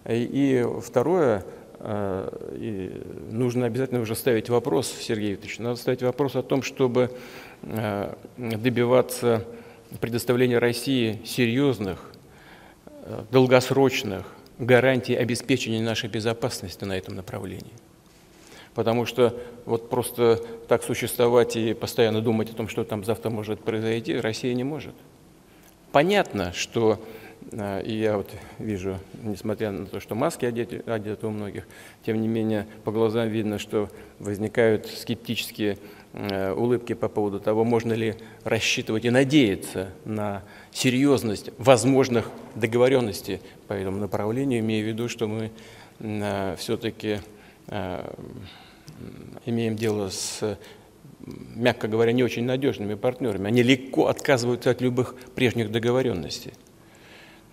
И 0.08 0.66
второе, 0.82 1.44
а, 1.80 2.32
и 2.54 3.02
нужно 3.30 3.66
обязательно 3.66 4.00
уже 4.00 4.14
ставить 4.14 4.48
вопрос, 4.48 4.94
Сергей 4.98 5.32
Викторович, 5.32 5.58
надо 5.58 5.76
ставить 5.76 6.02
вопрос 6.02 6.36
о 6.36 6.42
том, 6.42 6.62
чтобы 6.62 7.10
э, 7.64 8.14
добиваться 8.38 9.44
предоставления 9.98 10.58
России 10.58 11.20
серьезных, 11.24 12.12
э, 12.86 13.24
долгосрочных 13.30 14.26
гарантий 14.58 15.14
обеспечения 15.14 15.82
нашей 15.82 16.08
безопасности 16.08 16.84
на 16.84 16.96
этом 16.96 17.14
направлении. 17.14 17.72
Потому 18.74 19.06
что 19.06 19.34
вот 19.64 19.88
просто 19.88 20.40
так 20.68 20.82
существовать 20.82 21.56
и 21.56 21.72
постоянно 21.72 22.20
думать 22.20 22.50
о 22.50 22.54
том, 22.54 22.68
что 22.68 22.84
там 22.84 23.04
завтра 23.04 23.30
может 23.30 23.60
произойти, 23.60 24.16
Россия 24.16 24.54
не 24.54 24.64
может. 24.64 24.94
Понятно, 25.92 26.52
что 26.52 27.00
а, 27.52 27.80
и 27.80 27.94
я 27.94 28.16
вот 28.16 28.30
вижу, 28.58 28.98
несмотря 29.22 29.70
на 29.70 29.86
то, 29.86 30.00
что 30.00 30.14
маски 30.14 30.44
одеты, 30.44 30.82
одеты 30.86 31.26
у 31.26 31.30
многих, 31.30 31.66
тем 32.04 32.20
не 32.20 32.28
менее 32.28 32.66
по 32.84 32.90
глазам 32.90 33.28
видно, 33.28 33.58
что 33.58 33.88
возникают 34.18 34.86
скептические 34.86 35.72
э, 35.74 35.78
улыбки 36.56 36.94
по 36.94 37.08
поводу 37.08 37.40
того, 37.40 37.64
можно 37.64 37.92
ли 37.92 38.14
рассчитывать 38.44 39.04
и 39.04 39.10
надеяться 39.10 39.90
на 40.04 40.42
серьезность 40.72 41.50
возможных 41.58 42.30
договоренностей 42.54 43.40
по 43.68 43.74
этому 43.74 43.98
направлению, 43.98 44.60
имея 44.60 44.82
в 44.82 44.86
виду, 44.86 45.08
что 45.08 45.26
мы 45.26 45.50
э, 45.98 46.56
все-таки 46.56 47.20
э, 47.68 48.14
имеем 49.44 49.76
дело 49.76 50.08
с 50.08 50.58
мягко 51.26 51.88
говоря, 51.88 52.12
не 52.12 52.22
очень 52.22 52.44
надежными 52.44 52.94
партнерами. 52.94 53.48
Они 53.48 53.62
легко 53.62 54.06
отказываются 54.06 54.70
от 54.70 54.80
любых 54.80 55.16
прежних 55.34 55.72
договоренностей. 55.72 56.52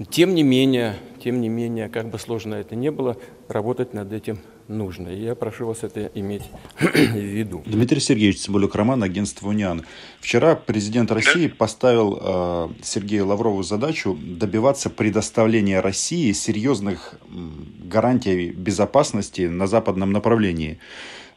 Тем 0.10 0.36
не 0.36 0.44
менее, 0.44 0.96
тем 1.24 1.42
не 1.42 1.50
менее, 1.50 1.90
как 1.90 2.10
бы 2.10 2.20
сложно 2.20 2.56
это 2.56 2.76
ни 2.76 2.90
было, 2.90 3.18
работать 3.48 3.94
над 3.94 4.12
этим 4.12 4.40
нужно. 4.68 5.10
И 5.10 5.24
я 5.24 5.36
прошу 5.36 5.68
вас 5.68 5.84
это 5.84 6.12
иметь 6.16 6.44
в 6.80 7.16
виду. 7.16 7.64
Дмитрий 7.66 8.00
Сергеевич 8.00 8.40
Цымбалюк, 8.40 8.76
Роман, 8.76 9.04
агентство 9.04 9.48
«Униан». 9.48 9.86
Вчера 10.20 10.56
президент 10.56 11.12
России 11.12 11.48
поставил 11.48 12.20
э, 12.22 12.70
Сергею 12.82 13.28
Лаврову 13.28 13.64
задачу 13.64 14.18
добиваться 14.22 14.90
предоставления 14.90 15.80
России 15.80 16.32
серьезных 16.32 17.16
гарантий 17.30 18.52
безопасности 18.52 19.42
на 19.42 19.68
западном 19.68 20.12
направлении. 20.12 20.80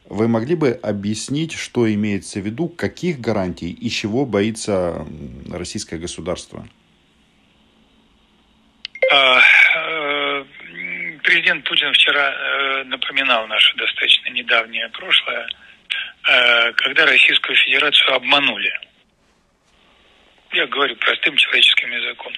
Вы 0.09 0.27
могли 0.27 0.55
бы 0.55 0.71
объяснить, 0.71 1.51
что 1.51 1.91
имеется 1.93 2.39
в 2.39 2.45
виду, 2.45 2.69
каких 2.69 3.19
гарантий 3.19 3.71
и 3.71 3.89
чего 3.89 4.25
боится 4.25 5.05
российское 5.49 5.97
государство? 5.97 6.67
Э, 11.47 11.49
президент 11.49 11.63
Путин 11.69 11.93
вчера 11.93 12.31
э, 12.31 12.83
напоминал 12.85 13.47
наше 13.47 13.75
достаточно 13.75 14.29
недавнее 14.29 14.89
прошлое, 14.89 15.47
э, 16.27 16.73
когда 16.73 17.05
Российскую 17.05 17.55
Федерацию 17.55 18.15
обманули. 18.15 18.71
Я 20.51 20.67
говорю 20.67 20.95
простым 20.97 21.35
человеческим 21.37 21.91
языком. 21.91 22.33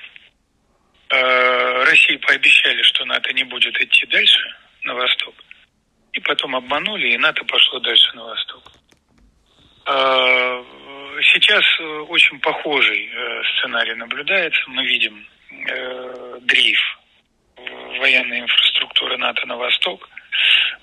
России 1.12 2.18
пообещали, 2.18 2.84
что 2.84 3.04
НАТО 3.06 3.34
не 3.34 3.44
будет 3.44 3.76
идти 3.82 4.06
дальше 4.06 4.56
на 4.84 4.94
восток, 4.94 5.34
и 6.14 6.20
потом 6.20 6.56
обманули, 6.56 7.14
и 7.14 7.18
НАТО 7.18 7.44
пошло 7.46 7.80
дальше 7.80 8.16
на 8.16 8.26
восток. 8.26 8.64
Сейчас 11.34 11.66
очень 12.10 12.40
похожий 12.40 13.10
сценарий 13.58 13.96
наблюдается. 13.96 14.62
Мы 14.68 14.86
видим 14.86 15.26
э, 15.68 16.38
дрейф 16.42 16.99
военной 18.00 18.40
инфраструктуры 18.42 19.18
НАТО 19.18 19.46
на 19.46 19.58
восток. 19.58 20.10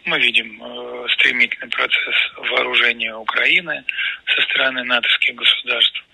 Мы 0.05 0.21
видим 0.21 0.63
э, 0.63 1.07
стремительный 1.15 1.71
процесс 1.71 2.17
вооружения 2.37 3.15
Украины 3.15 3.85
со 4.27 4.43
стороны 4.43 4.85
натовских 4.85 5.35
государств 5.35 6.05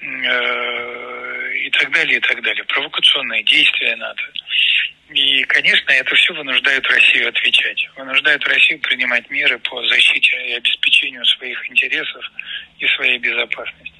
э, 0.00 1.54
и 1.56 1.70
так 1.70 1.90
далее, 1.92 2.18
и 2.18 2.20
так 2.20 2.42
далее. 2.42 2.64
Провокационные 2.64 3.42
действия 3.44 3.96
НАТО. 3.96 4.22
И, 5.10 5.44
конечно, 5.44 5.90
это 5.92 6.14
все 6.14 6.34
вынуждает 6.34 6.86
Россию 6.86 7.28
отвечать. 7.28 7.88
Вынуждает 7.96 8.46
Россию 8.48 8.80
принимать 8.80 9.28
меры 9.30 9.58
по 9.58 9.86
защите 9.86 10.50
и 10.50 10.54
обеспечению 10.54 11.24
своих 11.26 11.70
интересов 11.70 12.30
и 12.78 12.86
своей 12.88 13.18
безопасности. 13.18 13.93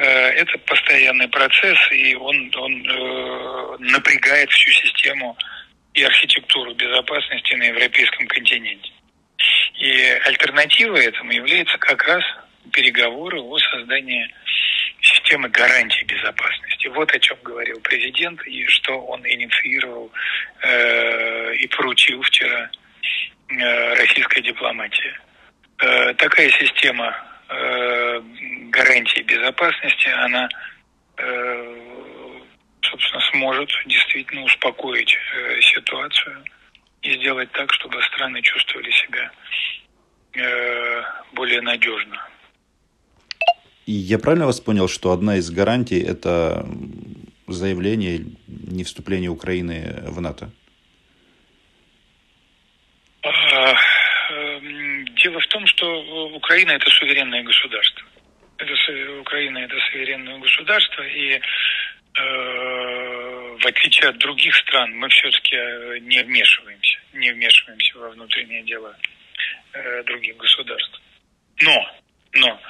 Э, 0.00 0.30
это 0.30 0.56
постоянный 0.60 1.28
процесс, 1.28 1.78
и 1.92 2.14
он, 2.14 2.50
он 2.56 2.86
э, 2.88 3.76
напрягает 3.80 4.50
всю 4.50 4.70
систему 4.70 5.36
и 5.92 6.02
архитектуру 6.02 6.74
безопасности 6.74 7.54
на 7.54 7.64
европейском 7.64 8.26
континенте. 8.28 8.90
И 9.78 10.00
альтернативой 10.24 11.04
этому 11.04 11.32
является 11.32 11.76
как 11.76 12.02
раз 12.04 12.24
переговоры 12.72 13.42
о 13.42 13.58
создании 13.58 14.26
системы 15.02 15.50
гарантий 15.50 16.04
безопасности. 16.04 16.88
Вот 16.88 17.14
о 17.14 17.18
чем 17.18 17.36
говорил 17.42 17.78
президент 17.80 18.40
и 18.46 18.66
что 18.68 18.98
он 18.98 19.20
инициировал 19.26 20.10
э, 20.62 21.56
и 21.56 21.66
поручил 21.66 22.22
вчера 22.22 22.70
э, 23.48 23.94
российской 23.96 24.40
дипломатии. 24.40 25.12
Э, 25.78 26.14
такая 26.14 26.50
система 26.52 27.29
э, 27.50 28.20
гарантии 28.70 29.22
безопасности, 29.22 30.08
она, 30.08 30.48
э, 31.16 31.76
собственно, 32.82 33.22
сможет 33.32 33.70
действительно 33.86 34.44
успокоить 34.44 35.14
э, 35.14 35.60
ситуацию 35.60 36.44
и 37.02 37.14
сделать 37.16 37.50
так, 37.52 37.72
чтобы 37.72 38.02
страны 38.02 38.42
чувствовали 38.42 38.90
себя 38.90 39.30
э, 40.34 41.02
более 41.32 41.60
надежно. 41.60 42.26
И 43.86 43.92
я 43.92 44.18
правильно 44.18 44.46
вас 44.46 44.60
понял, 44.60 44.88
что 44.88 45.12
одна 45.12 45.36
из 45.36 45.50
гарантий 45.50 46.00
это 46.00 46.66
заявление 47.48 48.24
не 48.46 48.84
вступления 48.84 49.28
Украины 49.28 50.04
в 50.06 50.20
НАТО? 50.20 50.50
А, 53.22 53.74
эм, 54.32 55.04
дело 55.16 55.40
в 55.40 55.46
том, 55.48 55.66
что 55.80 56.28
Украина 56.34 56.72
это 56.72 56.90
суверенное 56.90 57.42
государство 57.42 58.06
это, 58.58 59.20
Украина 59.20 59.58
это 59.58 59.76
суверенное 59.90 60.38
государство, 60.38 61.02
и 61.02 61.32
э, 61.32 61.40
в 63.58 63.66
отличие 63.66 64.10
от 64.10 64.18
других 64.18 64.54
стран, 64.56 64.94
мы 64.96 65.08
все-таки 65.08 65.56
э, 65.56 65.98
не 66.00 66.22
вмешиваемся, 66.22 66.98
не 67.14 67.30
вмешиваемся 67.32 67.98
во 67.98 68.10
внутреннее 68.10 68.62
дело 68.64 68.94
э, 69.72 70.02
других 70.04 70.36
государств. 70.36 71.00
Но, 71.62 71.90
но, 72.34 72.60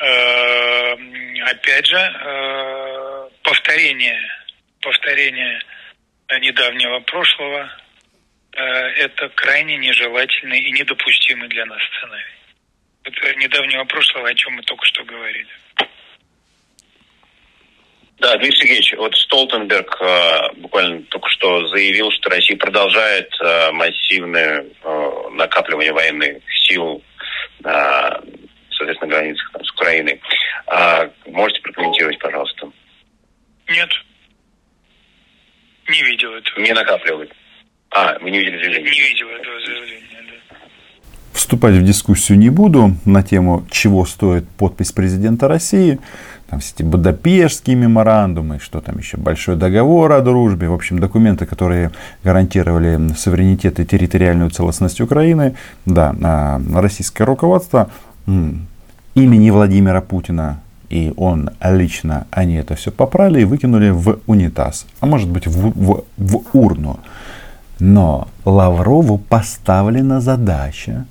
э, 0.00 1.42
опять 1.50 1.86
же, 1.86 1.96
э, 1.96 3.28
повторение, 3.42 4.20
повторение 4.80 5.60
недавнего 6.40 7.00
прошлого 7.00 7.72
э, 8.52 8.62
это 8.62 9.28
крайне 9.30 9.78
нежелательный 9.78 10.60
и 10.60 10.70
недопустимый 10.70 11.48
для 11.48 11.66
нас 11.66 11.82
сценарий 11.96 12.39
это 13.04 13.34
недавнего 13.36 13.84
прошлого, 13.84 14.28
о 14.28 14.34
чем 14.34 14.54
мы 14.54 14.62
только 14.62 14.84
что 14.84 15.04
говорили. 15.04 15.48
Да, 18.18 18.36
Дмитрий 18.36 18.58
Сергеевич, 18.58 18.94
вот 18.98 19.16
Столтенберг 19.16 19.96
э, 20.02 20.52
буквально 20.56 21.02
только 21.04 21.26
что 21.30 21.66
заявил, 21.68 22.10
что 22.10 22.28
Россия 22.28 22.56
продолжает 22.58 23.32
э, 23.40 23.72
массивное 23.72 24.62
э, 24.62 25.28
накапливание 25.32 25.92
военных 25.92 26.42
сил 26.66 27.02
на, 27.60 28.20
соответственно, 28.72 29.10
границах 29.10 29.50
там, 29.52 29.64
с 29.64 29.70
Украиной. 29.70 30.20
Э, 30.66 31.08
можете 31.26 31.62
прокомментировать, 31.62 32.18
пожалуйста? 32.18 32.70
Нет. 33.68 33.90
Не 35.88 36.02
видел 36.02 36.34
этого. 36.34 36.60
Не 36.60 36.72
накапливает. 36.74 37.32
А, 37.90 38.18
вы 38.18 38.30
не 38.30 38.38
видели 38.38 38.62
заявления? 38.62 38.90
Не 38.90 39.00
видел 39.00 39.28
этого 39.30 39.60
заявления. 39.60 39.99
Вступать 41.50 41.74
в 41.74 41.82
дискуссию 41.82 42.38
не 42.38 42.48
буду 42.48 42.94
на 43.04 43.24
тему, 43.24 43.64
чего 43.72 44.06
стоит 44.06 44.48
подпись 44.50 44.92
президента 44.92 45.48
России. 45.48 45.98
Там 46.48 46.60
все 46.60 46.74
эти 46.76 46.84
Будапештские 46.84 47.74
меморандумы, 47.74 48.60
что 48.60 48.80
там 48.80 48.98
еще, 48.98 49.16
большой 49.16 49.56
договор 49.56 50.12
о 50.12 50.20
дружбе. 50.20 50.68
В 50.68 50.74
общем, 50.74 51.00
документы, 51.00 51.46
которые 51.46 51.90
гарантировали 52.22 53.12
суверенитет 53.14 53.80
и 53.80 53.84
территориальную 53.84 54.50
целостность 54.50 55.00
Украины. 55.00 55.56
Да, 55.86 56.14
а 56.22 56.62
российское 56.72 57.24
руководство 57.24 57.90
имени 59.16 59.50
Владимира 59.50 60.00
Путина 60.00 60.60
и 60.88 61.12
он 61.16 61.50
лично, 61.64 62.28
они 62.30 62.54
это 62.54 62.76
все 62.76 62.92
попрали 62.92 63.40
и 63.40 63.44
выкинули 63.44 63.90
в 63.90 64.20
унитаз, 64.28 64.86
а 65.00 65.06
может 65.06 65.28
быть 65.28 65.48
в, 65.48 65.72
в, 65.74 66.04
в 66.16 66.42
урну. 66.52 67.00
Но 67.80 68.28
Лаврову 68.44 69.18
поставлена 69.18 70.20
задача 70.20 71.06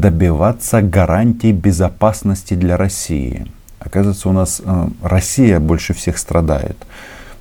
добиваться 0.00 0.82
гарантий 0.82 1.52
безопасности 1.52 2.54
для 2.54 2.76
России. 2.76 3.46
Оказывается, 3.78 4.28
у 4.28 4.32
нас 4.32 4.62
э, 4.64 4.88
Россия 5.02 5.60
больше 5.60 5.94
всех 5.94 6.18
страдает. 6.18 6.76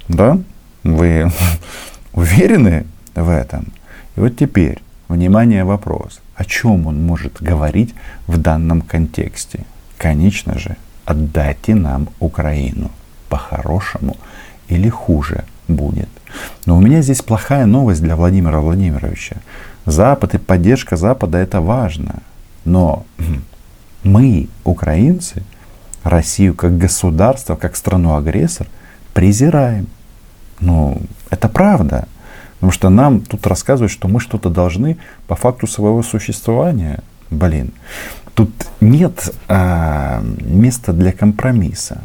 Да? 0.07 0.37
Вы 0.83 1.31
уверены 2.13 2.85
в 3.15 3.29
этом? 3.29 3.67
И 4.15 4.19
вот 4.19 4.37
теперь, 4.37 4.81
внимание, 5.07 5.63
вопрос. 5.63 6.19
О 6.35 6.45
чем 6.45 6.87
он 6.87 7.03
может 7.05 7.41
говорить 7.41 7.93
в 8.27 8.37
данном 8.37 8.81
контексте? 8.81 9.65
Конечно 9.97 10.59
же, 10.59 10.75
отдайте 11.05 11.75
нам 11.75 12.09
Украину. 12.19 12.91
По-хорошему 13.29 14.17
или 14.67 14.89
хуже 14.89 15.45
будет. 15.67 16.09
Но 16.65 16.77
у 16.77 16.81
меня 16.81 17.01
здесь 17.01 17.21
плохая 17.21 17.65
новость 17.65 18.01
для 18.01 18.15
Владимира 18.15 18.59
Владимировича. 18.59 19.37
Запад 19.85 20.35
и 20.35 20.37
поддержка 20.37 20.97
Запада 20.97 21.37
это 21.37 21.61
важно. 21.61 22.21
Но 22.65 23.05
мы, 24.03 24.49
украинцы, 24.63 25.43
Россию 26.03 26.53
как 26.53 26.77
государство, 26.77 27.55
как 27.55 27.75
страну-агрессор, 27.75 28.67
презираем. 29.13 29.87
Ну, 30.59 31.01
это 31.29 31.47
правда. 31.47 32.07
Потому 32.55 32.71
что 32.71 32.89
нам 32.89 33.21
тут 33.21 33.45
рассказывают, 33.47 33.91
что 33.91 34.07
мы 34.07 34.19
что-то 34.19 34.49
должны 34.49 34.97
по 35.27 35.35
факту 35.35 35.67
своего 35.67 36.01
существования. 36.03 36.99
Блин, 37.29 37.71
тут 38.35 38.51
нет 38.79 39.33
а, 39.47 40.23
места 40.39 40.93
для 40.93 41.11
компромисса. 41.11 42.01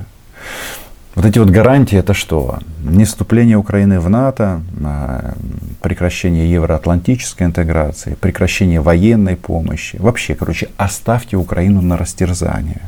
Вот 1.15 1.25
эти 1.25 1.39
вот 1.39 1.51
гарантии 1.51 1.99
это 1.99 2.15
что? 2.15 2.59
Не 2.83 3.05
вступление 3.05 3.57
Украины 3.57 3.99
в 3.99 4.09
НАТО, 4.09 4.61
а, 4.85 5.35
прекращение 5.83 6.51
евроатлантической 6.53 7.47
интеграции, 7.47 8.15
прекращение 8.21 8.81
военной 8.81 9.37
помощи. 9.37 9.97
Вообще, 9.99 10.35
короче, 10.35 10.69
оставьте 10.77 11.37
Украину 11.37 11.83
на 11.83 11.97
растерзание. 11.97 12.83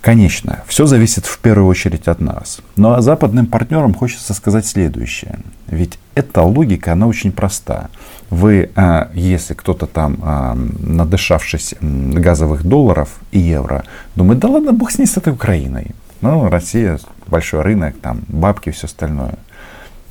Конечно, 0.00 0.62
все 0.66 0.86
зависит 0.86 1.26
в 1.26 1.38
первую 1.40 1.68
очередь 1.68 2.08
от 2.08 2.20
нас. 2.20 2.60
Но 2.76 2.94
а 2.94 3.02
западным 3.02 3.46
партнерам 3.46 3.92
хочется 3.92 4.32
сказать 4.32 4.64
следующее. 4.66 5.40
Ведь 5.66 5.98
эта 6.14 6.40
логика, 6.42 6.92
она 6.92 7.06
очень 7.06 7.32
проста. 7.32 7.90
Вы, 8.30 8.70
а, 8.76 9.10
если 9.12 9.52
кто-то 9.52 9.86
там, 9.86 10.18
а, 10.22 10.54
надышавшись 10.54 11.74
газовых 11.80 12.64
долларов 12.64 13.10
и 13.30 13.40
евро, 13.40 13.84
думает, 14.16 14.38
да 14.38 14.48
ладно, 14.48 14.72
бог 14.72 14.90
с 14.90 14.98
ней, 14.98 15.06
с 15.06 15.18
этой 15.18 15.34
Украиной. 15.34 15.88
Ну, 16.22 16.48
Россия, 16.48 16.98
большой 17.26 17.60
рынок, 17.60 17.94
там, 18.00 18.22
бабки 18.28 18.70
все 18.70 18.86
остальное. 18.86 19.34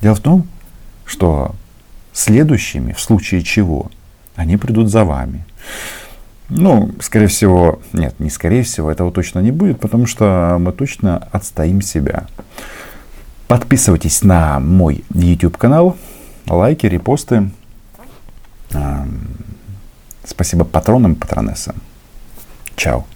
Дело 0.02 0.14
в 0.14 0.20
том, 0.20 0.46
что 1.04 1.54
следующими, 2.12 2.92
в 2.92 3.00
случае 3.00 3.42
чего, 3.42 3.90
они 4.36 4.56
придут 4.56 4.88
за 4.88 5.04
вами. 5.04 5.44
Ну, 6.50 6.90
скорее 7.00 7.28
всего, 7.28 7.80
нет, 7.92 8.18
не 8.18 8.28
скорее 8.28 8.64
всего, 8.64 8.90
этого 8.90 9.12
точно 9.12 9.38
не 9.38 9.52
будет, 9.52 9.78
потому 9.80 10.06
что 10.06 10.56
мы 10.58 10.72
точно 10.72 11.28
отстоим 11.30 11.80
себя. 11.80 12.26
Подписывайтесь 13.46 14.22
на 14.22 14.58
мой 14.60 15.04
YouTube 15.14 15.56
канал, 15.56 15.96
лайки, 16.48 16.86
репосты. 16.86 17.50
Спасибо 20.24 20.64
патронам, 20.64 21.14
патронессам. 21.14 21.76
Чао. 22.76 23.06